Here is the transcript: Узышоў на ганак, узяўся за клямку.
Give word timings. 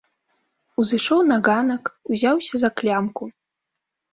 Узышоў 0.83 1.21
на 1.31 1.37
ганак, 1.47 1.83
узяўся 2.15 2.55
за 2.63 2.69
клямку. 2.83 3.23